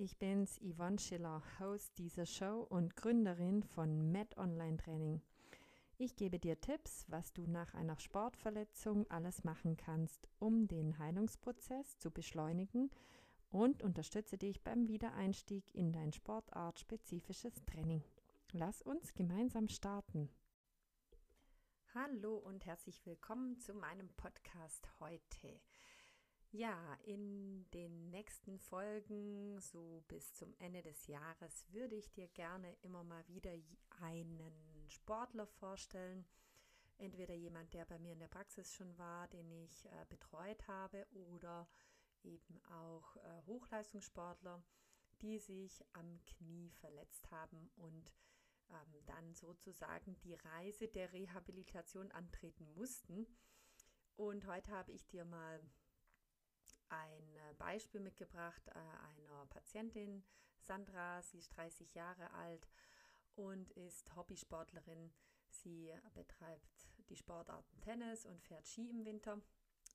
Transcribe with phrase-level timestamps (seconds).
[0.00, 5.20] ich bin's, Yvonne Schiller, Host dieser Show und Gründerin von Med Online Training.
[5.98, 11.98] Ich gebe dir Tipps, was du nach einer Sportverletzung alles machen kannst, um den Heilungsprozess
[11.98, 12.90] zu beschleunigen
[13.50, 18.02] und unterstütze dich beim Wiedereinstieg in dein sportartspezifisches Training.
[18.52, 20.30] Lass uns gemeinsam starten.
[21.94, 25.60] Hallo und herzlich willkommen zu meinem Podcast heute.
[26.52, 32.76] Ja, in den nächsten Folgen, so bis zum Ende des Jahres, würde ich dir gerne
[32.82, 33.52] immer mal wieder
[34.00, 36.26] einen Sportler vorstellen.
[36.98, 41.06] Entweder jemand, der bei mir in der Praxis schon war, den ich äh, betreut habe,
[41.12, 41.68] oder
[42.24, 44.60] eben auch äh, Hochleistungssportler,
[45.22, 48.12] die sich am Knie verletzt haben und
[48.70, 53.28] ähm, dann sozusagen die Reise der Rehabilitation antreten mussten.
[54.16, 55.60] Und heute habe ich dir mal
[56.90, 60.24] ein äh, Beispiel mitgebracht äh, einer Patientin,
[60.60, 61.22] Sandra.
[61.22, 62.68] Sie ist 30 Jahre alt
[63.34, 65.12] und ist Hobbysportlerin.
[65.48, 69.40] Sie betreibt die Sportarten Tennis und fährt Ski im Winter.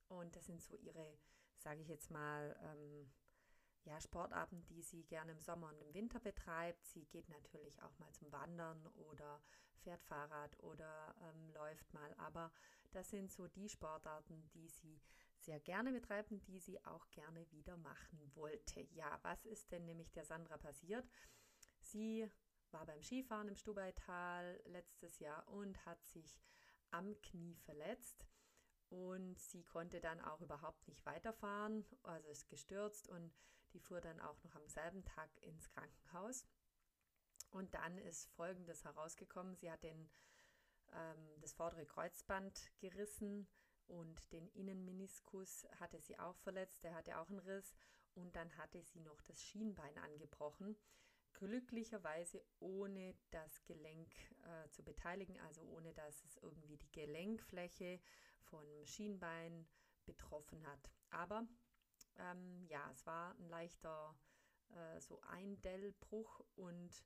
[0.07, 1.17] Und das sind so ihre,
[1.55, 3.11] sage ich jetzt mal, ähm,
[3.85, 6.85] ja, Sportarten, die sie gerne im Sommer und im Winter betreibt.
[6.85, 9.41] Sie geht natürlich auch mal zum Wandern oder
[9.75, 12.13] fährt Fahrrad oder ähm, läuft mal.
[12.15, 12.51] Aber
[12.91, 14.99] das sind so die Sportarten, die sie
[15.45, 18.81] sehr gerne betreiben, die sie auch gerne wieder machen wollte.
[18.91, 21.07] Ja, was ist denn nämlich der Sandra passiert?
[21.79, 22.29] Sie
[22.71, 26.41] war beim Skifahren im Stubaital letztes Jahr und hat sich
[26.91, 28.25] am Knie verletzt
[28.89, 33.33] und sie konnte dann auch überhaupt nicht weiterfahren, also ist gestürzt und
[33.73, 36.45] die fuhr dann auch noch am selben Tag ins Krankenhaus.
[37.51, 39.55] Und dann ist Folgendes herausgekommen.
[39.55, 40.09] Sie hat den,
[40.91, 43.47] ähm, das vordere Kreuzband gerissen
[43.87, 47.75] und den Innenmeniskus hatte sie auch verletzt, der hatte auch einen Riss
[48.15, 50.75] und dann hatte sie noch das Schienbein angebrochen.
[51.33, 54.09] Glücklicherweise ohne das Gelenk
[54.43, 57.99] äh, zu beteiligen, also ohne dass es irgendwie die Gelenkfläche
[58.43, 59.67] vom Schienbein
[60.05, 60.89] betroffen hat.
[61.09, 61.45] Aber
[62.17, 64.15] ähm, ja, es war ein leichter
[64.69, 67.05] äh, so Eindellbruch und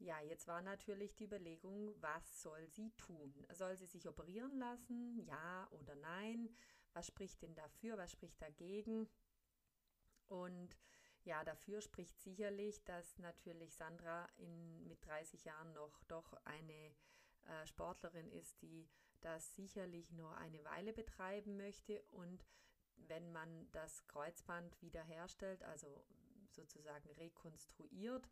[0.00, 3.46] ja, jetzt war natürlich die Überlegung, was soll sie tun?
[3.52, 5.18] Soll sie sich operieren lassen?
[5.26, 6.48] Ja oder nein?
[6.94, 7.98] Was spricht denn dafür?
[7.98, 9.08] Was spricht dagegen?
[10.28, 10.76] Und
[11.24, 16.94] ja, dafür spricht sicherlich, dass natürlich Sandra in, mit 30 Jahren noch doch eine
[17.42, 18.88] äh, Sportlerin ist, die
[19.20, 22.02] das sicherlich noch eine Weile betreiben möchte.
[22.04, 22.46] Und
[22.96, 26.02] wenn man das Kreuzband wiederherstellt, also
[26.48, 28.30] sozusagen rekonstruiert,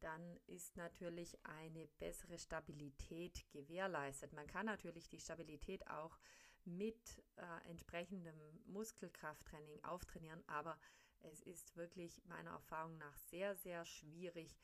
[0.00, 4.32] dann ist natürlich eine bessere Stabilität gewährleistet.
[4.32, 6.18] Man kann natürlich die Stabilität auch
[6.64, 8.36] mit äh, entsprechendem
[8.66, 10.78] Muskelkrafttraining auftrainieren, aber
[11.20, 14.56] es ist wirklich meiner Erfahrung nach sehr, sehr schwierig,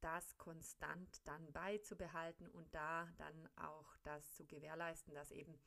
[0.00, 5.58] das konstant dann beizubehalten und da dann auch das zu gewährleisten, dass eben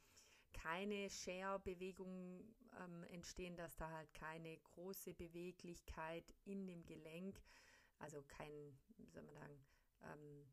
[0.54, 7.42] keine Share-Bewegungen ähm, entstehen, dass da halt keine große Beweglichkeit in dem Gelenk
[8.00, 9.66] also kein, wie soll man sagen,
[10.04, 10.46] ähm,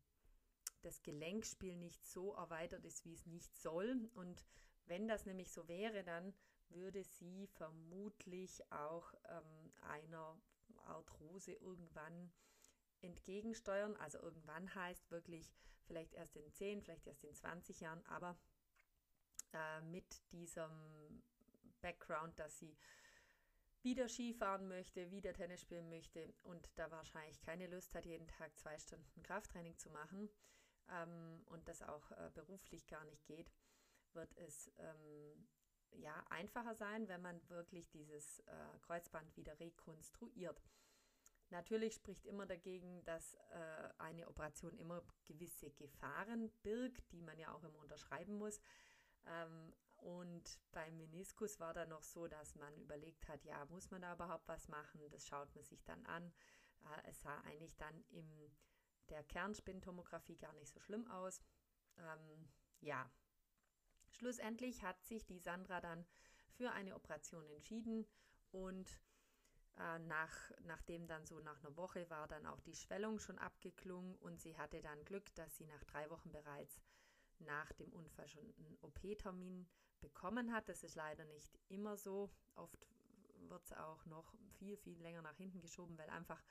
[0.81, 4.09] das Gelenkspiel nicht so erweitert ist, wie es nicht soll.
[4.13, 4.45] Und
[4.85, 6.33] wenn das nämlich so wäre, dann
[6.69, 10.39] würde sie vermutlich auch ähm, einer
[10.85, 12.31] Arthrose irgendwann
[13.01, 13.95] entgegensteuern.
[13.97, 15.51] Also irgendwann heißt wirklich
[15.85, 18.37] vielleicht erst in 10, vielleicht erst in 20 Jahren, aber
[19.53, 21.23] äh, mit diesem
[21.81, 22.75] Background, dass sie
[23.85, 28.57] wieder Skifahren möchte, wieder Tennis spielen möchte und da wahrscheinlich keine Lust hat, jeden Tag
[28.57, 30.27] zwei Stunden Krafttraining zu machen
[30.89, 33.53] ähm, und das auch äh, beruflich gar nicht geht,
[34.13, 35.47] wird es ähm,
[35.91, 40.61] ja einfacher sein, wenn man wirklich dieses äh, Kreuzband wieder rekonstruiert.
[41.51, 47.53] Natürlich spricht immer dagegen, dass äh, eine Operation immer gewisse Gefahren birgt, die man ja
[47.53, 48.59] auch immer unterschreiben muss.
[49.27, 49.73] Ähm,
[50.05, 54.13] und beim Meniskus war dann noch so, dass man überlegt hat, ja, muss man da
[54.13, 55.01] überhaupt was machen?
[55.09, 56.31] Das schaut man sich dann an.
[56.83, 58.55] Äh, es sah eigentlich dann in
[59.09, 61.41] der Kernspintomographie gar nicht so schlimm aus.
[61.97, 62.47] Ähm,
[62.81, 63.09] ja,
[64.11, 66.05] schlussendlich hat sich die Sandra dann
[66.49, 68.05] für eine Operation entschieden
[68.51, 69.01] und
[69.79, 74.15] äh, nach, nachdem dann so nach einer Woche war dann auch die Schwellung schon abgeklungen
[74.17, 76.79] und sie hatte dann Glück, dass sie nach drei Wochen bereits
[77.39, 79.67] nach dem Unfall schon einen OP-Termin
[80.05, 80.69] bekommen hat.
[80.69, 82.29] Das ist leider nicht immer so.
[82.55, 82.85] Oft
[83.49, 86.41] wird es auch noch viel, viel länger nach hinten geschoben, weil einfach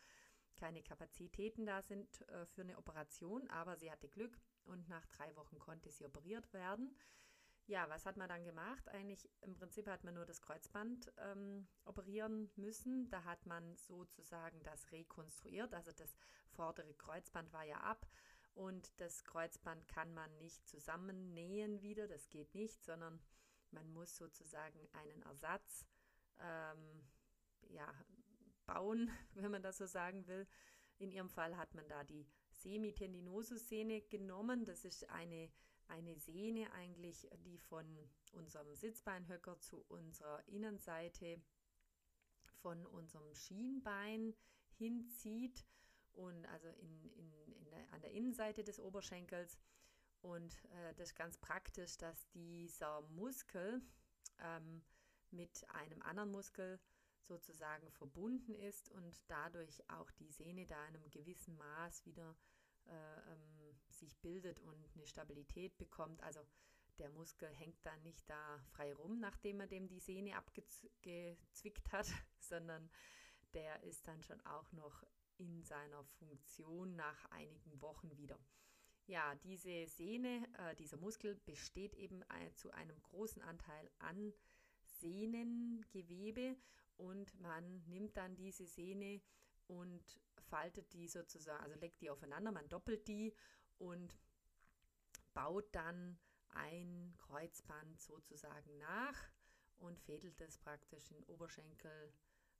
[0.57, 3.49] keine Kapazitäten da sind äh, für eine Operation.
[3.51, 6.97] Aber sie hatte Glück und nach drei Wochen konnte sie operiert werden.
[7.67, 8.89] Ja, was hat man dann gemacht?
[8.89, 13.09] Eigentlich im Prinzip hat man nur das Kreuzband ähm, operieren müssen.
[13.09, 15.73] Da hat man sozusagen das rekonstruiert.
[15.73, 16.15] Also das
[16.51, 18.07] vordere Kreuzband war ja ab
[18.55, 22.07] und das Kreuzband kann man nicht zusammennähen wieder.
[22.07, 23.19] Das geht nicht, sondern
[23.75, 25.87] man muss sozusagen einen Ersatz
[26.41, 27.05] ähm,
[27.69, 27.93] ja,
[28.67, 30.47] bauen, wenn man das so sagen will.
[30.99, 34.65] In ihrem Fall hat man da die Semitendinosus-Sehne genommen.
[34.65, 35.51] Das ist eine
[35.89, 37.87] eine Sehne eigentlich, die von
[38.33, 41.41] unserem Sitzbeinhöcker zu unserer Innenseite
[42.63, 44.35] von unserem Schienbein
[44.73, 45.65] hinzieht
[46.13, 49.59] und also in, in, in der, an der Innenseite des Oberschenkels.
[50.25, 53.83] Und äh, das ist ganz praktisch, dass dieser Muskel
[54.41, 54.83] ähm,
[55.31, 56.81] mit einem anderen Muskel
[57.21, 62.35] sozusagen verbunden ist und dadurch auch die Sehne da in einem gewissen Maß wieder
[62.87, 66.23] äh, ähm, sich bildet und eine Stabilität bekommt.
[66.23, 66.41] Also
[66.99, 72.07] der Muskel hängt dann nicht da frei rum, nachdem er dem die Sehne abgezwickt hat,
[72.39, 72.91] sondern
[73.53, 75.05] der ist dann schon auch noch
[75.37, 78.39] in seiner Funktion nach einigen Wochen wieder.
[79.07, 84.33] Ja, diese Sehne, äh, dieser Muskel besteht eben ein, zu einem großen Anteil an
[84.83, 86.57] Sehnengewebe
[86.97, 89.21] und man nimmt dann diese Sehne
[89.67, 93.35] und faltet die sozusagen, also legt die aufeinander, man doppelt die
[93.79, 94.17] und
[95.35, 96.19] baut dann
[96.51, 99.31] ein Kreuzband sozusagen nach
[99.77, 102.13] und fädelt es praktisch in Oberschenkel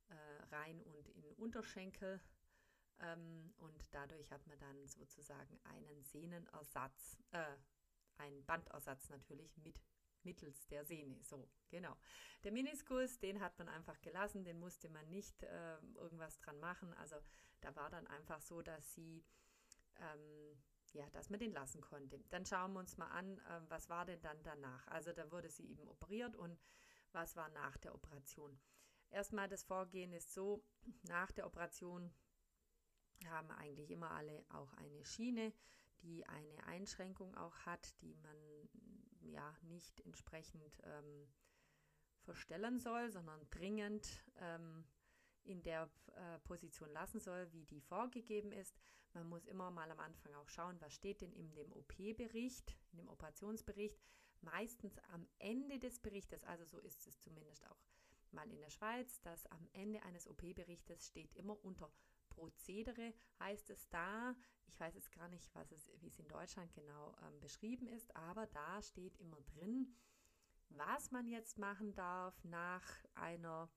[0.09, 2.19] äh, rein und in Unterschenkel.
[3.01, 7.57] Ähm, und dadurch hat man dann sozusagen einen Sehnenersatz, äh,
[8.17, 9.81] einen Bandersatz natürlich mit
[10.25, 11.21] mittels der Sehne.
[11.23, 11.95] So, genau.
[12.43, 16.93] Der Meniskus, den hat man einfach gelassen, den musste man nicht äh, irgendwas dran machen.
[16.95, 17.15] Also
[17.61, 19.23] da war dann einfach so, dass sie,
[19.97, 20.57] ähm,
[20.93, 22.19] ja, dass man den lassen konnte.
[22.29, 24.87] Dann schauen wir uns mal an, äh, was war denn dann danach?
[24.87, 26.59] Also da wurde sie eben operiert und
[27.11, 28.59] was war nach der Operation?
[29.09, 30.63] Erstmal das Vorgehen ist so,
[31.03, 32.13] nach der Operation
[33.29, 35.53] haben eigentlich immer alle auch eine Schiene,
[36.01, 38.37] die eine Einschränkung auch hat, die man
[39.21, 41.27] ja nicht entsprechend ähm,
[42.21, 44.85] verstellen soll, sondern dringend ähm,
[45.43, 48.77] in der äh, Position lassen soll, wie die vorgegeben ist.
[49.13, 52.97] Man muss immer mal am Anfang auch schauen, was steht denn in dem OP-Bericht, in
[52.97, 53.99] dem Operationsbericht.
[54.41, 57.81] Meistens am Ende des Berichtes, also so ist es zumindest auch
[58.31, 61.89] mal in der Schweiz, dass am Ende eines OP-Berichtes steht immer unter
[62.35, 64.35] Prozedere heißt es da,
[64.67, 68.15] ich weiß jetzt gar nicht, was es, wie es in Deutschland genau ähm, beschrieben ist,
[68.15, 69.95] aber da steht immer drin,
[70.69, 72.83] was man jetzt machen darf nach
[73.13, 73.69] einer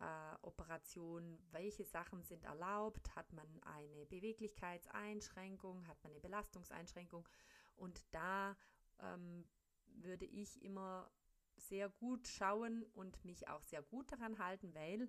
[0.00, 7.28] äh, Operation, welche Sachen sind erlaubt, hat man eine Beweglichkeitseinschränkung, hat man eine Belastungseinschränkung?
[7.76, 8.56] Und da
[9.00, 9.46] ähm,
[9.86, 11.10] würde ich immer
[11.56, 15.08] sehr gut schauen und mich auch sehr gut daran halten, weil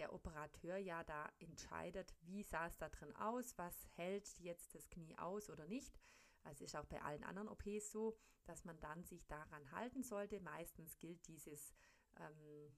[0.00, 4.88] der Operateur ja da entscheidet, wie sah es da drin aus, was hält jetzt das
[4.88, 6.00] Knie aus oder nicht.
[6.42, 10.40] Also ist auch bei allen anderen OPs so, dass man dann sich daran halten sollte.
[10.40, 11.74] Meistens gilt dieses
[12.18, 12.72] ähm,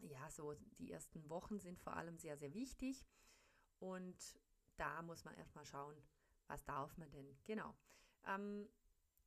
[0.00, 3.04] ja, so die ersten Wochen sind vor allem sehr, sehr wichtig.
[3.78, 4.40] Und
[4.76, 5.96] da muss man erstmal schauen,
[6.46, 7.36] was darf man denn?
[7.44, 7.74] Genau.
[8.26, 8.68] Ähm,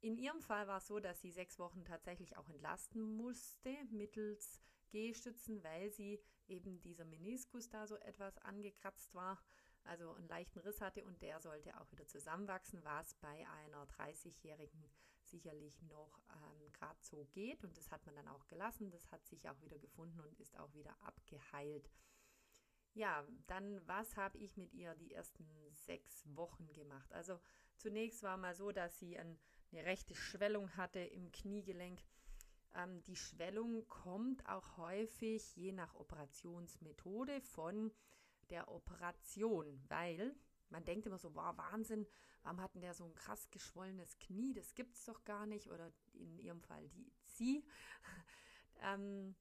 [0.01, 4.61] in ihrem Fall war es so, dass sie sechs Wochen tatsächlich auch entlasten musste mittels
[4.89, 9.41] Gehstützen, weil sie eben dieser Meniskus da so etwas angekratzt war,
[9.83, 14.91] also einen leichten Riss hatte und der sollte auch wieder zusammenwachsen, was bei einer 30-Jährigen
[15.23, 17.63] sicherlich noch ähm, gerade so geht.
[17.63, 18.91] Und das hat man dann auch gelassen.
[18.91, 21.89] Das hat sich auch wieder gefunden und ist auch wieder abgeheilt.
[22.93, 27.11] Ja, dann, was habe ich mit ihr die ersten sechs Wochen gemacht?
[27.13, 27.39] Also
[27.77, 29.39] zunächst war mal so, dass sie ein,
[29.71, 32.01] eine rechte Schwellung hatte im Kniegelenk.
[32.75, 37.91] Ähm, die Schwellung kommt auch häufig je nach Operationsmethode von
[38.49, 40.35] der Operation, weil
[40.69, 42.07] man denkt immer so, wow, Wahnsinn,
[42.43, 44.53] warum hat denn der so ein krass geschwollenes Knie?
[44.53, 45.69] Das gibt es doch gar nicht.
[45.69, 47.65] Oder in ihrem Fall die sie.
[48.81, 49.35] ähm,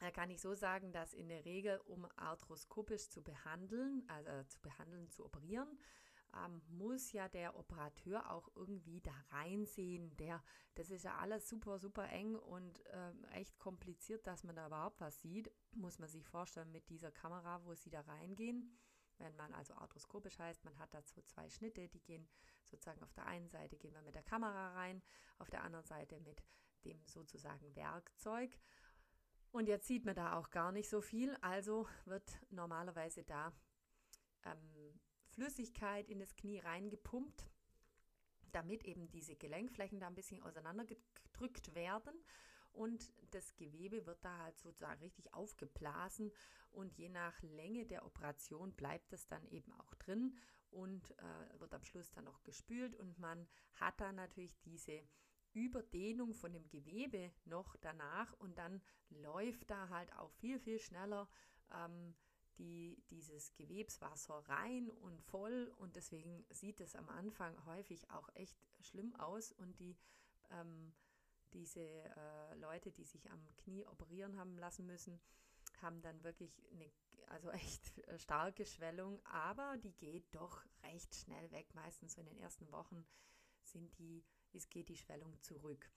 [0.00, 4.58] da kann ich so sagen, dass in der Regel, um arthroskopisch zu behandeln, also zu
[4.60, 5.78] behandeln, zu operieren,
[6.34, 10.16] ähm, muss ja der Operateur auch irgendwie da reinsehen.
[10.16, 10.42] Der,
[10.74, 15.00] das ist ja alles super, super eng und ähm, echt kompliziert, dass man da überhaupt
[15.00, 15.50] was sieht.
[15.72, 18.76] Muss man sich vorstellen mit dieser Kamera, wo sie da reingehen.
[19.18, 22.26] Wenn man also arthroskopisch heißt, man hat dazu zwei Schnitte, die gehen
[22.64, 25.02] sozusagen auf der einen Seite gehen wir mit der Kamera rein,
[25.38, 26.42] auf der anderen Seite mit
[26.84, 28.58] dem sozusagen Werkzeug.
[29.50, 33.52] Und jetzt sieht man da auch gar nicht so viel, also wird normalerweise da
[34.44, 37.50] ähm, Flüssigkeit in das Knie reingepumpt.
[38.52, 42.12] damit eben diese Gelenkflächen da ein bisschen auseinandergedrückt werden.
[42.72, 46.32] Und das Gewebe wird da halt sozusagen richtig aufgeblasen.
[46.70, 50.36] Und je nach Länge der Operation bleibt es dann eben auch drin
[50.70, 52.94] und äh, wird am Schluss dann noch gespült.
[52.96, 55.02] Und man hat dann natürlich diese
[55.52, 58.32] Überdehnung von dem Gewebe noch danach.
[58.34, 61.28] Und dann läuft da halt auch viel, viel schneller
[61.72, 62.14] ähm,
[62.60, 68.56] die, dieses Gewebswasser rein und voll und deswegen sieht es am Anfang häufig auch echt
[68.80, 69.96] schlimm aus und die
[70.50, 70.92] ähm,
[71.52, 75.20] diese äh, Leute, die sich am Knie operieren haben lassen müssen,
[75.80, 76.90] haben dann wirklich eine,
[77.28, 81.74] also echt starke Schwellung, aber die geht doch recht schnell weg.
[81.74, 83.06] Meistens so in den ersten Wochen
[83.62, 85.90] sind die, es geht die Schwellung zurück.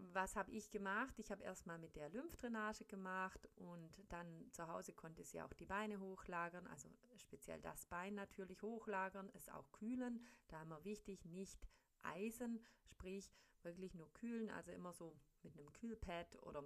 [0.00, 1.18] Was habe ich gemacht?
[1.18, 5.66] Ich habe erstmal mit der Lymphdrainage gemacht und dann zu Hause konnte sie auch die
[5.66, 10.24] Beine hochlagern, also speziell das Bein natürlich hochlagern, es auch kühlen.
[10.46, 11.66] Da immer wichtig, nicht
[12.02, 16.62] Eisen, sprich wirklich nur kühlen, also immer so mit einem Kühlpad oder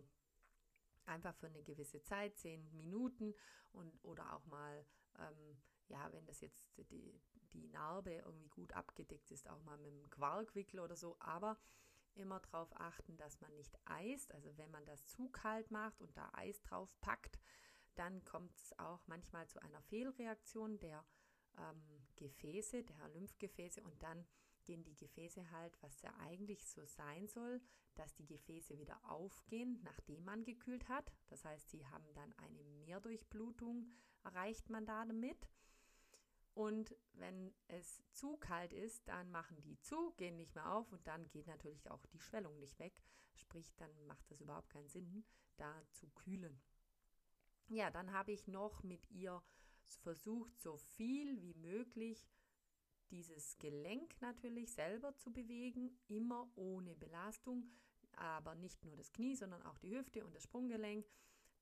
[1.06, 3.34] einfach für eine gewisse Zeit, zehn Minuten
[3.72, 4.86] und oder auch mal,
[5.18, 5.56] ähm,
[5.88, 7.20] ja, wenn das jetzt die,
[7.52, 11.58] die Narbe irgendwie gut abgedeckt ist, auch mal mit einem Quarkwickel oder so, aber
[12.16, 14.32] immer darauf achten, dass man nicht eist.
[14.34, 17.38] Also wenn man das zu kalt macht und da Eis drauf packt,
[17.94, 21.04] dann kommt es auch manchmal zu einer Fehlreaktion der
[21.58, 24.26] ähm, Gefäße, der Lymphgefäße und dann
[24.64, 27.60] gehen die Gefäße halt, was ja eigentlich so sein soll,
[27.94, 31.12] dass die Gefäße wieder aufgehen, nachdem man gekühlt hat.
[31.28, 33.90] Das heißt, sie haben dann eine Mehrdurchblutung,
[34.22, 35.48] erreicht man da damit.
[36.54, 41.06] Und wenn es zu kalt ist, dann machen die zu, gehen nicht mehr auf und
[41.06, 43.02] dann geht natürlich auch die Schwellung nicht weg.
[43.34, 45.24] Sprich, dann macht es überhaupt keinen Sinn,
[45.56, 46.60] da zu kühlen.
[47.68, 49.42] Ja, dann habe ich noch mit ihr
[50.02, 52.28] versucht, so viel wie möglich
[53.10, 57.70] dieses Gelenk natürlich selber zu bewegen, immer ohne Belastung,
[58.16, 61.06] aber nicht nur das Knie, sondern auch die Hüfte und das Sprunggelenk.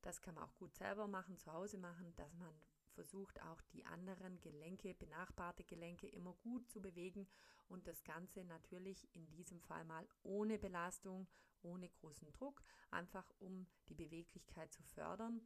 [0.01, 2.53] Das kann man auch gut selber machen, zu Hause machen, dass man
[2.91, 7.27] versucht auch die anderen Gelenke, benachbarte Gelenke immer gut zu bewegen
[7.67, 11.27] und das Ganze natürlich in diesem Fall mal ohne Belastung,
[11.61, 15.41] ohne großen Druck, einfach um die Beweglichkeit zu fördern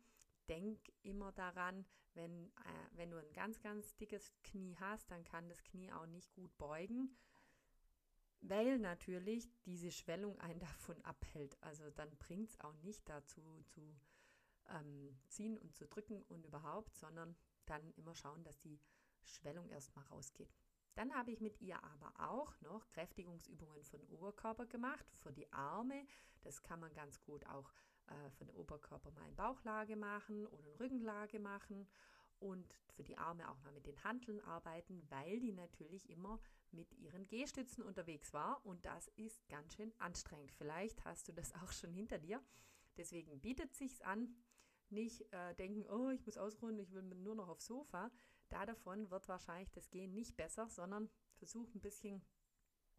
[0.48, 5.50] denk immer daran, wenn, äh, wenn du ein ganz, ganz dickes Knie hast, dann kann
[5.50, 7.16] das Knie auch nicht gut beugen,
[8.42, 11.58] weil natürlich diese Schwellung einen davon abhält.
[11.62, 13.82] Also dann bringt es auch nicht dazu zu
[14.70, 18.80] ähm, ziehen und zu drücken und überhaupt, sondern dann immer schauen, dass die
[19.24, 20.54] Schwellung erstmal rausgeht.
[20.96, 26.06] Dann habe ich mit ihr aber auch noch Kräftigungsübungen den Oberkörper gemacht, für die Arme.
[26.42, 27.72] Das kann man ganz gut auch
[28.08, 31.88] äh, für Oberkörper mal in Bauchlage machen oder in Rückenlage machen
[32.40, 36.40] und für die Arme auch mal mit den Hanteln arbeiten, weil die natürlich immer
[36.72, 40.52] mit ihren Gehstützen unterwegs war und das ist ganz schön anstrengend.
[40.52, 42.42] Vielleicht hast du das auch schon hinter dir.
[42.98, 44.36] Deswegen bietet sich's an,
[44.96, 48.10] nicht äh, denken, oh, ich muss ausruhen, ich will nur noch aufs Sofa.
[48.50, 52.24] Da davon wird wahrscheinlich das Gehen nicht besser, sondern versuch ein bisschen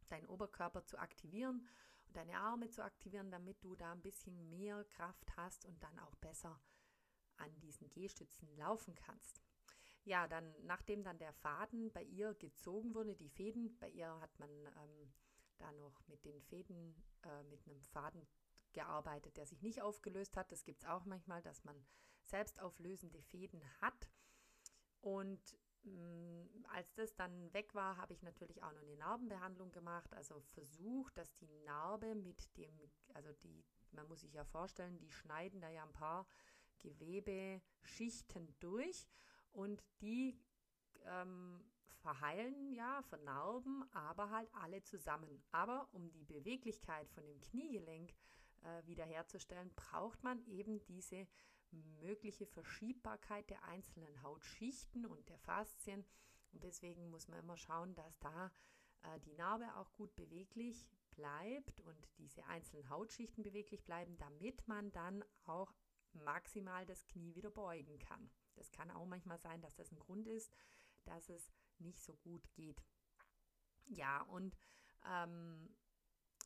[0.08, 1.68] deinen Oberkörper zu aktivieren
[2.16, 6.14] deine Arme zu aktivieren, damit du da ein bisschen mehr Kraft hast und dann auch
[6.16, 6.60] besser
[7.36, 9.42] an diesen Gehstützen laufen kannst.
[10.04, 14.38] Ja, dann nachdem dann der Faden bei ihr gezogen wurde, die Fäden, bei ihr hat
[14.38, 15.12] man ähm,
[15.58, 18.26] da noch mit den Fäden, äh, mit einem Faden
[18.76, 20.52] gearbeitet, der sich nicht aufgelöst hat.
[20.52, 21.76] Das gibt es auch manchmal, dass man
[22.22, 24.08] selbstauflösende Fäden hat.
[25.00, 30.12] Und Mm, als das dann weg war, habe ich natürlich auch noch eine Narbenbehandlung gemacht,
[30.14, 32.76] also versucht, dass die Narbe mit dem,
[33.14, 36.26] also die, man muss sich ja vorstellen, die schneiden da ja ein paar
[36.80, 39.06] Gewebeschichten durch
[39.52, 40.36] und die
[41.04, 41.64] ähm,
[42.02, 45.40] verheilen ja, vernarben, aber halt alle zusammen.
[45.52, 48.12] Aber um die Beweglichkeit von dem Kniegelenk
[48.66, 51.26] äh, wiederherzustellen, braucht man eben diese
[51.70, 56.04] mögliche Verschiebbarkeit der einzelnen Hautschichten und der Faszien.
[56.52, 58.50] Und deswegen muss man immer schauen, dass da
[59.02, 64.92] äh, die Narbe auch gut beweglich bleibt und diese einzelnen Hautschichten beweglich bleiben, damit man
[64.92, 65.72] dann auch
[66.12, 68.30] maximal das Knie wieder beugen kann.
[68.54, 70.52] Das kann auch manchmal sein, dass das ein Grund ist,
[71.04, 72.82] dass es nicht so gut geht.
[73.86, 74.56] Ja, und
[75.04, 75.76] ähm,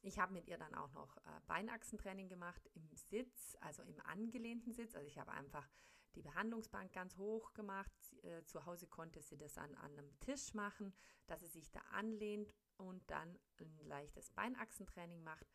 [0.03, 4.73] ich habe mit ihr dann auch noch äh, Beinachsentraining gemacht im Sitz, also im angelehnten
[4.73, 4.95] Sitz.
[4.95, 5.69] Also ich habe einfach
[6.15, 7.93] die Behandlungsbank ganz hoch gemacht.
[8.23, 10.95] Äh, zu Hause konnte sie das an, an einem Tisch machen,
[11.27, 15.47] dass sie sich da anlehnt und dann ein leichtes Beinachsentraining macht.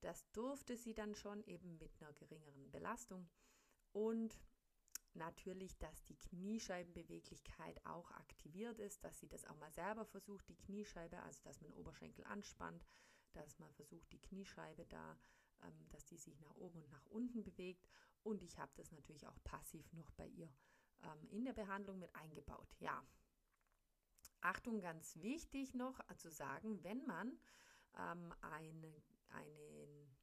[0.00, 3.30] Das durfte sie dann schon eben mit einer geringeren Belastung.
[3.92, 4.38] Und
[5.14, 10.56] natürlich, dass die Kniescheibenbeweglichkeit auch aktiviert ist, dass sie das auch mal selber versucht, die
[10.56, 12.84] Kniescheibe, also dass man den Oberschenkel anspannt,
[13.32, 15.18] dass man versucht, die Kniescheibe da,
[15.62, 17.88] ähm, dass die sich nach oben und nach unten bewegt.
[18.22, 20.52] Und ich habe das natürlich auch passiv noch bei ihr
[21.02, 22.68] ähm, in der Behandlung mit eingebaut.
[22.78, 23.04] Ja.
[24.40, 27.38] Achtung, ganz wichtig noch zu sagen, wenn man
[27.96, 30.16] ähm, eine, einen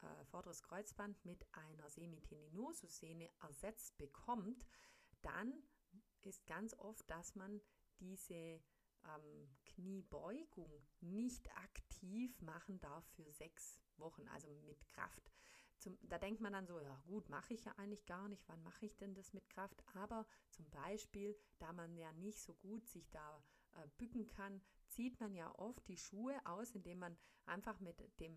[0.00, 4.66] äh, vorderes Kreuzband mit einer Semitendinosus-Sehne ersetzt bekommt,
[5.22, 5.52] dann
[6.22, 7.60] ist ganz oft, dass man
[7.98, 15.30] diese ähm, Kniebeugung nicht aktiv machen darf für sechs Wochen, also mit Kraft.
[15.78, 18.60] Zum, da denkt man dann so, ja gut, mache ich ja eigentlich gar nicht, wann
[18.64, 19.80] mache ich denn das mit Kraft?
[19.94, 23.40] Aber zum Beispiel, da man ja nicht so gut sich da
[23.74, 27.16] äh, bücken kann, zieht man ja oft die Schuhe aus, indem man
[27.46, 28.34] einfach mit dem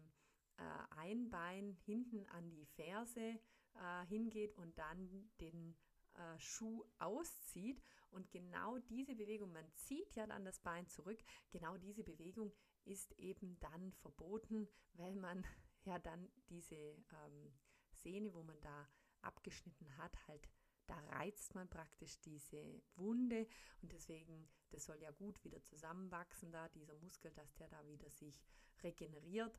[0.58, 3.40] äh, ein Bein hinten an die Ferse
[3.74, 5.76] äh, hingeht und dann den
[6.16, 7.82] äh, Schuh auszieht.
[8.10, 12.52] Und genau diese Bewegung, man zieht ja dann das Bein zurück, genau diese Bewegung
[12.84, 15.46] ist eben dann verboten, weil man
[15.86, 17.54] ja dann diese ähm,
[17.94, 18.88] Sehne, wo man da
[19.22, 20.50] abgeschnitten hat, halt
[20.88, 23.48] da reizt man praktisch diese Wunde
[23.82, 28.10] und deswegen, das soll ja gut wieder zusammenwachsen da, dieser Muskel, dass der da wieder
[28.10, 28.44] sich
[28.84, 29.58] regeneriert.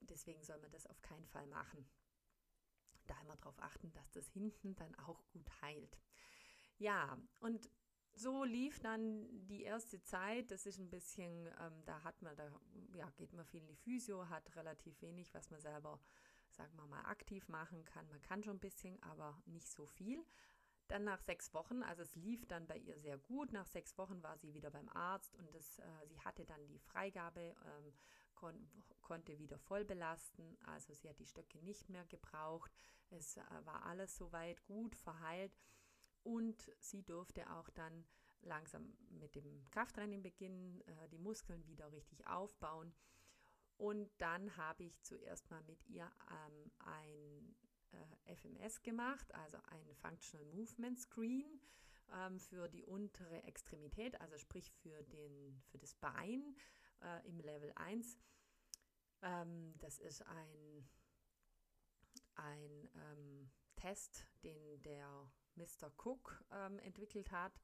[0.00, 1.88] Deswegen soll man das auf keinen Fall machen.
[3.06, 5.98] Da immer darauf achten, dass das hinten dann auch gut heilt.
[6.78, 7.70] Ja, und
[8.16, 10.50] so lief dann die erste Zeit.
[10.50, 12.50] Das ist ein bisschen, ähm, da hat man, da
[12.94, 16.00] ja, geht man viel in die Physio, hat relativ wenig, was man selber,
[16.50, 18.08] sagen wir mal, aktiv machen kann.
[18.08, 20.24] Man kann schon ein bisschen, aber nicht so viel.
[20.88, 23.52] Dann nach sechs Wochen, also es lief dann bei ihr sehr gut.
[23.52, 26.78] Nach sechs Wochen war sie wieder beim Arzt und das, äh, sie hatte dann die
[26.78, 27.94] Freigabe ähm,
[28.44, 28.68] kon
[29.00, 30.56] konnte wieder voll belasten.
[30.64, 32.72] Also sie hat die Stöcke nicht mehr gebraucht.
[33.10, 35.54] Es äh, war alles soweit gut verheilt.
[36.22, 38.06] Und sie durfte auch dann
[38.40, 42.94] langsam mit dem Krafttraining beginnen, äh, die Muskeln wieder richtig aufbauen.
[43.76, 47.56] Und dann habe ich zuerst mal mit ihr ähm, ein
[47.92, 51.60] äh, FMS gemacht, also ein Functional Movement Screen
[52.12, 56.56] ähm, für die untere Extremität, also sprich für, den, für das Bein
[57.04, 58.18] äh, im Level 1.
[59.22, 60.88] Ähm, das ist ein,
[62.34, 65.92] ein ähm, Test, den der Mr.
[66.02, 67.60] Cook ähm, entwickelt hat.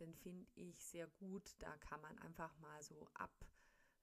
[0.00, 1.54] Den finde ich sehr gut.
[1.58, 3.08] Da kann man einfach mal so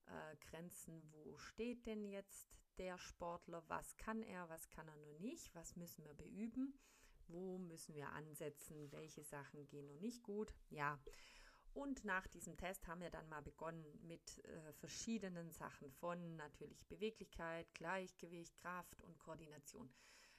[0.06, 5.54] abgrenzen, wo steht denn jetzt der Sportler, was kann er, was kann er nur nicht,
[5.54, 6.80] was müssen wir beüben,
[7.28, 10.54] wo müssen wir ansetzen, welche Sachen gehen noch nicht gut.
[10.70, 11.00] Ja,
[11.74, 16.86] und nach diesem Test haben wir dann mal begonnen mit äh, verschiedenen Sachen von natürlich
[16.88, 19.90] Beweglichkeit, Gleichgewicht, Kraft und Koordination.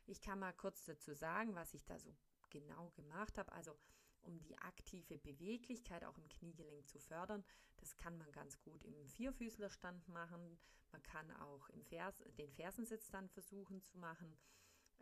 [0.07, 2.15] Ich kann mal kurz dazu sagen, was ich da so
[2.51, 3.53] genau gemacht habe.
[3.53, 3.77] Also
[4.23, 7.45] um die aktive Beweglichkeit auch im Kniegelenk zu fördern.
[7.77, 10.59] Das kann man ganz gut im Vierfüßlerstand machen.
[10.93, 14.37] Man kann auch im Vers, den Fersensitz dann versuchen zu machen.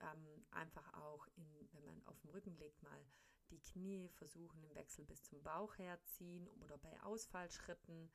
[0.01, 3.05] Ähm, einfach auch, in, wenn man auf dem Rücken liegt, mal
[3.51, 8.11] die Knie versuchen im Wechsel bis zum Bauch herziehen oder bei Ausfallschritten,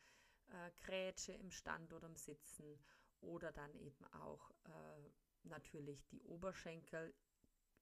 [0.49, 2.79] äh, Grätsche im Stand oder im Sitzen
[3.21, 5.09] oder dann eben auch äh,
[5.43, 7.13] natürlich die Oberschenkel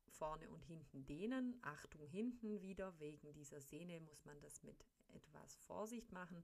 [0.07, 1.59] vorne und hinten dehnen.
[1.63, 6.43] Achtung, hinten wieder, wegen dieser Sehne muss man das mit etwas Vorsicht machen.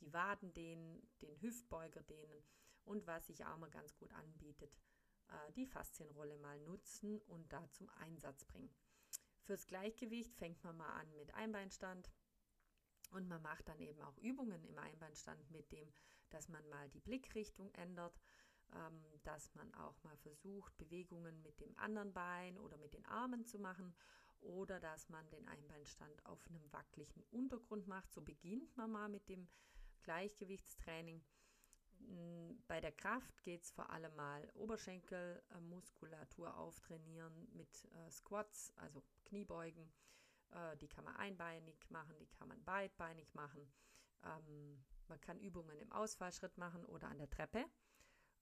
[0.00, 2.42] Die Waden dehnen, den Hüftbeuger dehnen
[2.84, 4.76] und was sich auch mal ganz gut anbietet,
[5.28, 8.74] äh, die Faszienrolle mal nutzen und da zum Einsatz bringen.
[9.42, 12.10] Fürs Gleichgewicht fängt man mal an mit Einbeinstand
[13.10, 15.92] und man macht dann eben auch Übungen im Einbeinstand mit dem,
[16.30, 18.20] dass man mal die Blickrichtung ändert,
[18.74, 23.44] ähm, dass man auch mal versucht, Bewegungen mit dem anderen Bein oder mit den Armen
[23.44, 23.94] zu machen
[24.40, 28.12] oder dass man den Einbeinstand auf einem wackeligen Untergrund macht.
[28.12, 29.48] So beginnt man mal mit dem
[30.02, 31.22] Gleichgewichtstraining.
[32.08, 39.02] Mm, bei der Kraft geht es vor allem mal Oberschenkelmuskulatur auftrainieren mit äh, Squats, also
[39.24, 39.92] Kniebeugen.
[40.50, 43.70] Äh, die kann man einbeinig machen, die kann man beidbeinig machen.
[44.24, 47.66] Ähm, man kann Übungen im Ausfallschritt machen oder an der Treppe.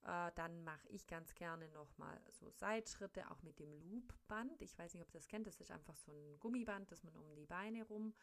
[0.03, 4.62] Äh, dann mache ich ganz gerne nochmal so Seitschritte, auch mit dem Loopband.
[4.62, 5.46] Ich weiß nicht, ob ihr das kennt.
[5.46, 8.14] Das ist einfach so ein Gummiband, das man um die Beine rum,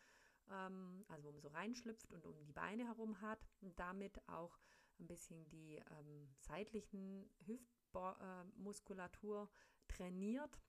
[0.50, 4.58] ähm, also wo man so reinschlüpft und um die Beine herum hat und damit auch
[5.00, 9.48] ein bisschen die ähm, seitlichen Hüftmuskulatur äh,
[9.88, 10.62] trainiert.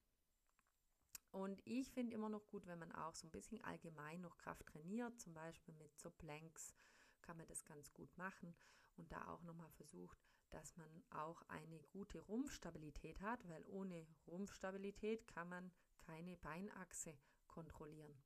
[1.30, 4.66] Und ich finde immer noch gut, wenn man auch so ein bisschen allgemein noch Kraft
[4.66, 6.74] trainiert, zum Beispiel mit so Planks
[7.20, 8.54] kann man das ganz gut machen
[8.96, 10.18] und da auch nochmal versucht,
[10.50, 18.16] dass man auch eine gute Rumpfstabilität hat, weil ohne Rumpfstabilität kann man keine Beinachse kontrollieren.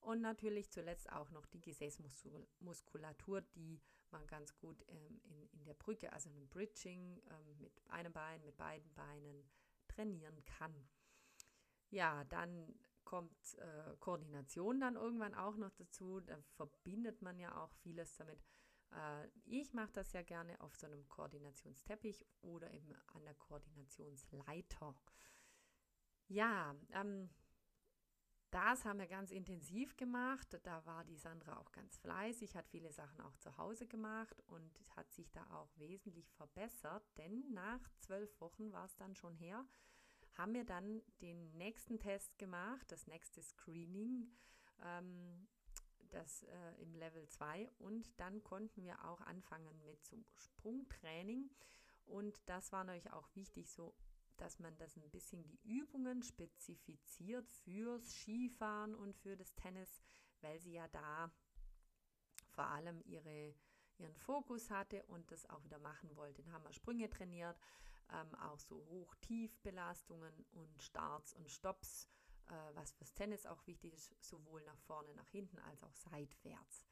[0.00, 3.80] Und natürlich zuletzt auch noch die Gesäßmuskulatur, die
[4.12, 8.42] man ganz gut ähm, in, in der Brücke, also im Bridging ähm, mit einem Bein,
[8.44, 9.50] mit beiden Beinen
[9.88, 10.88] trainieren kann.
[11.90, 16.20] Ja, dann kommt äh, Koordination dann irgendwann auch noch dazu.
[16.20, 18.40] Da verbindet man ja auch vieles damit.
[18.92, 24.94] Äh, ich mache das ja gerne auf so einem Koordinationsteppich oder eben an der Koordinationsleiter.
[26.28, 27.28] Ja, ähm,
[28.50, 30.58] das haben wir ganz intensiv gemacht.
[30.64, 34.80] Da war die Sandra auch ganz fleißig, hat viele Sachen auch zu Hause gemacht und
[34.96, 37.04] hat sich da auch wesentlich verbessert.
[37.16, 39.64] Denn nach zwölf Wochen war es dann schon her,
[40.34, 44.32] haben wir dann den nächsten Test gemacht, das nächste Screening,
[44.82, 45.46] ähm,
[46.10, 47.70] das äh, im Level 2.
[47.78, 51.50] Und dann konnten wir auch anfangen mit so Sprungtraining.
[52.06, 53.94] Und das war natürlich auch wichtig, so
[54.40, 60.02] dass man das ein bisschen die Übungen spezifiziert fürs Skifahren und für das Tennis,
[60.40, 61.30] weil sie ja da
[62.48, 63.54] vor allem ihre,
[63.98, 66.42] ihren Fokus hatte und das auch wieder machen wollte.
[66.42, 67.58] Dann haben wir Sprünge trainiert,
[68.12, 72.08] ähm, auch so Hoch-Tief-Belastungen und Starts und Stops,
[72.48, 76.86] äh, was fürs Tennis auch wichtig ist, sowohl nach vorne, nach hinten als auch seitwärts.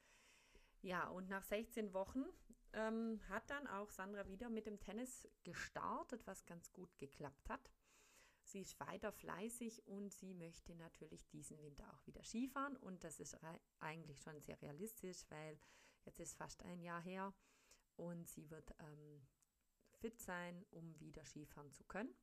[0.82, 2.24] Ja, und nach 16 Wochen
[2.72, 7.70] ähm, hat dann auch Sandra wieder mit dem Tennis gestartet, was ganz gut geklappt hat.
[8.42, 12.76] Sie ist weiter fleißig und sie möchte natürlich diesen Winter auch wieder Skifahren.
[12.76, 13.37] Und das ist
[13.78, 15.59] eigentlich schon sehr realistisch, weil
[16.04, 17.35] jetzt ist fast ein Jahr her
[17.96, 19.26] und sie wird ähm,
[19.98, 22.14] fit sein, um wieder Skifahren zu können.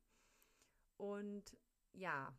[0.96, 1.56] Und
[1.92, 2.36] ja,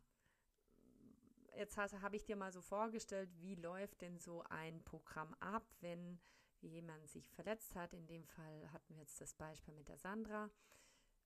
[1.56, 6.20] jetzt habe ich dir mal so vorgestellt, wie läuft denn so ein Programm ab, wenn
[6.66, 7.92] jemand sich verletzt hat.
[7.92, 10.50] In dem Fall hatten wir jetzt das Beispiel mit der Sandra.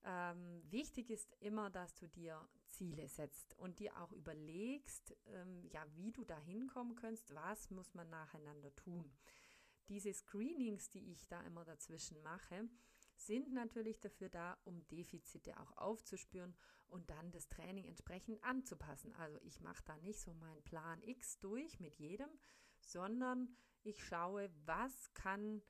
[0.05, 5.85] Ähm, wichtig ist immer, dass du dir Ziele setzt und dir auch überlegst, ähm, ja,
[5.95, 9.09] wie du da hinkommen kannst, was muss man nacheinander tun.
[9.87, 12.67] Diese Screenings, die ich da immer dazwischen mache,
[13.15, 16.55] sind natürlich dafür da, um Defizite auch aufzuspüren
[16.87, 19.13] und dann das Training entsprechend anzupassen.
[19.13, 22.29] Also ich mache da nicht so meinen Plan X durch mit jedem,
[22.79, 25.61] sondern ich schaue, was kann,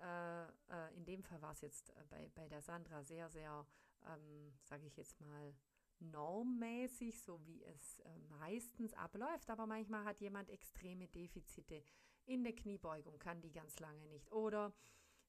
[0.00, 3.66] äh, äh, in dem Fall war es jetzt äh, bei, bei der Sandra sehr, sehr,
[4.06, 5.54] ähm, sage ich jetzt mal,
[6.00, 9.50] normmäßig, so wie es äh, meistens abläuft.
[9.50, 11.84] Aber manchmal hat jemand extreme Defizite
[12.24, 14.30] in der Kniebeugung, kann die ganz lange nicht.
[14.32, 14.72] Oder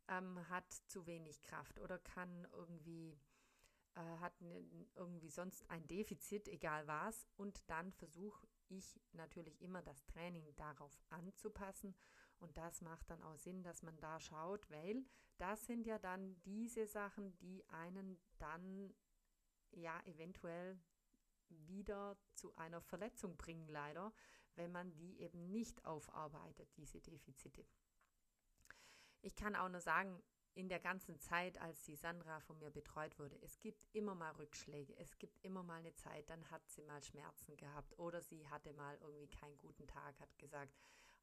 [0.07, 3.17] ähm, hat zu wenig Kraft oder kann irgendwie,
[3.95, 4.33] äh, hat
[4.95, 7.27] irgendwie sonst ein Defizit, egal was.
[7.35, 11.95] Und dann versuche ich natürlich immer das Training darauf anzupassen.
[12.41, 15.05] Und das macht dann auch Sinn, dass man da schaut, weil
[15.37, 18.93] das sind ja dann diese Sachen, die einen dann
[19.69, 20.79] ja eventuell
[21.49, 24.11] wieder zu einer Verletzung bringen, leider,
[24.55, 27.65] wenn man die eben nicht aufarbeitet, diese Defizite.
[29.21, 30.23] Ich kann auch nur sagen,
[30.53, 34.31] in der ganzen Zeit, als die Sandra von mir betreut wurde, es gibt immer mal
[34.31, 38.47] Rückschläge, es gibt immer mal eine Zeit, dann hat sie mal Schmerzen gehabt oder sie
[38.49, 40.75] hatte mal irgendwie keinen guten Tag, hat gesagt,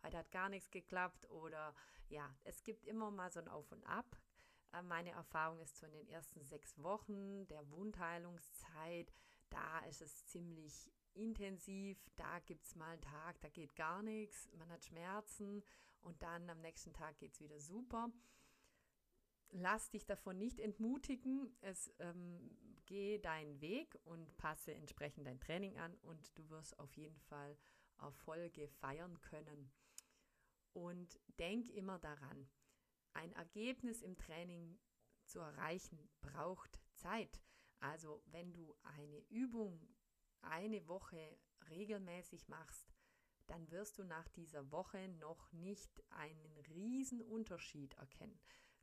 [0.02, 1.74] heute hat gar nichts geklappt oder
[2.08, 4.16] ja, es gibt immer mal so ein Auf und Ab.
[4.72, 9.12] Äh, meine Erfahrung ist so in den ersten sechs Wochen der Wundheilungszeit,
[9.50, 14.48] da ist es ziemlich intensiv, da gibt es mal einen Tag, da geht gar nichts,
[14.52, 15.64] man hat Schmerzen
[16.00, 18.11] und dann am nächsten Tag geht es wieder super.
[19.50, 21.56] Lass dich davon nicht entmutigen.
[21.62, 22.56] Es ähm,
[22.87, 27.56] geh deinen Weg und passe entsprechend dein Training an und du wirst auf jeden Fall
[27.98, 29.72] Erfolge feiern können.
[30.72, 32.48] Und denk immer daran,
[33.14, 34.78] ein Ergebnis im Training
[35.24, 37.42] zu erreichen braucht Zeit.
[37.81, 39.81] Also wenn du eine Übung
[40.40, 42.92] eine Woche regelmäßig machst,
[43.46, 48.38] dann wirst du nach dieser Woche noch nicht einen riesen Unterschied erkennen.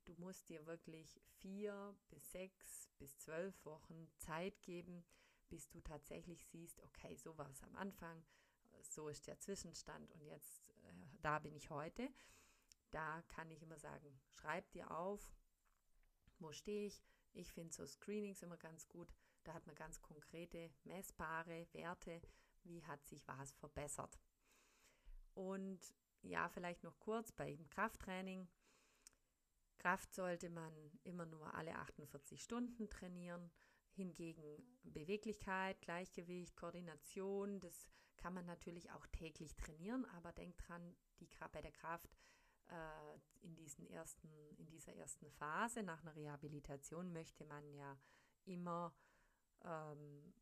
[0.05, 5.03] Du musst dir wirklich vier bis sechs bis zwölf Wochen Zeit geben,
[5.49, 8.23] bis du tatsächlich siehst, okay, so war es am Anfang,
[8.81, 10.64] so ist der Zwischenstand und jetzt,
[11.21, 12.09] da bin ich heute.
[12.91, 15.33] Da kann ich immer sagen, schreib dir auf,
[16.39, 17.03] wo stehe ich.
[17.33, 19.13] Ich finde so Screenings immer ganz gut.
[19.43, 22.21] Da hat man ganz konkrete, messbare Werte,
[22.63, 24.19] wie hat sich was verbessert.
[25.33, 25.79] Und
[26.21, 28.47] ja, vielleicht noch kurz bei dem Krafttraining.
[29.77, 33.51] Kraft sollte man immer nur alle 48 Stunden trainieren.
[33.91, 37.87] Hingegen Beweglichkeit, Gleichgewicht, Koordination, das
[38.25, 42.17] kann man natürlich auch täglich trainieren, aber denkt dran, die, bei der Kraft
[42.69, 47.95] äh, in, diesen ersten, in dieser ersten Phase nach einer Rehabilitation möchte man ja
[48.45, 48.95] immer
[49.63, 50.33] ähm,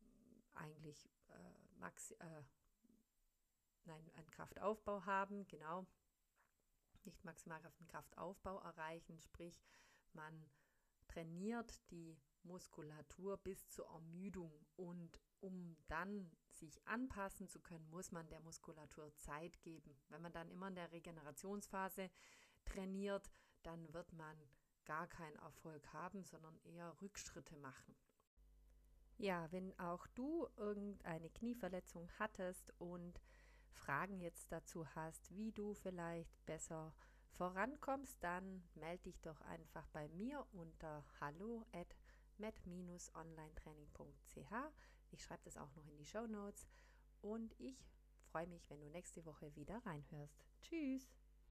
[0.54, 2.42] eigentlich äh, max, äh,
[3.84, 5.86] nein, einen Kraftaufbau haben, genau,
[7.02, 9.62] nicht maximalkraftigen Kraftaufbau erreichen, sprich
[10.14, 10.50] man
[11.06, 18.28] trainiert die Muskulatur bis zur Ermüdung und um dann sich anpassen zu können, muss man
[18.28, 19.96] der Muskulatur Zeit geben.
[20.08, 22.10] Wenn man dann immer in der Regenerationsphase
[22.64, 23.30] trainiert,
[23.62, 24.36] dann wird man
[24.84, 27.94] gar keinen Erfolg haben, sondern eher Rückschritte machen.
[29.16, 33.20] Ja, wenn auch du irgendeine Knieverletzung hattest und
[33.70, 36.92] Fragen jetzt dazu hast, wie du vielleicht besser
[37.30, 41.94] vorankommst, dann melde dich doch einfach bei mir unter hallo at
[42.38, 44.52] met-onlinetraining.ch.
[45.10, 46.66] Ich schreibe das auch noch in die Show Notes
[47.20, 47.76] und ich
[48.30, 50.44] freue mich, wenn du nächste Woche wieder reinhörst.
[50.62, 51.08] Tschüss!